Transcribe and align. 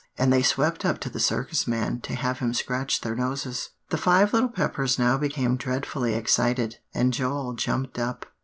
And 0.17 0.33
they 0.33 0.41
swept 0.41 0.83
up 0.83 0.97
to 1.01 1.11
the 1.11 1.19
Circus 1.19 1.67
man 1.67 1.99
to 2.01 2.15
have 2.15 2.39
him 2.39 2.55
scratch 2.55 3.01
their 3.01 3.15
noses." 3.15 3.69
The 3.91 3.97
Five 3.99 4.33
Little 4.33 4.49
Peppers 4.49 4.97
now 4.97 5.15
became 5.19 5.57
dreadfully 5.57 6.15
excited. 6.15 6.77
And 6.91 7.13
Joel 7.13 7.53
jumped 7.53 7.99
up. 7.99 8.25